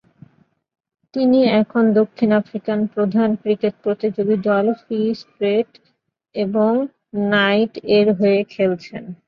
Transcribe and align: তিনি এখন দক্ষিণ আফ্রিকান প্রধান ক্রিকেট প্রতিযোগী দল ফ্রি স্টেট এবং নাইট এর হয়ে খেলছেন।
তিনি 1.13 1.39
এখন 1.61 1.83
দক্ষিণ 1.99 2.29
আফ্রিকান 2.39 2.79
প্রধান 2.93 3.29
ক্রিকেট 3.41 3.73
প্রতিযোগী 3.85 4.37
দল 4.47 4.65
ফ্রি 4.81 4.99
স্টেট 5.21 5.69
এবং 6.35 6.71
নাইট 7.31 7.73
এর 7.97 8.07
হয়ে 8.19 8.39
খেলছেন। 8.53 9.03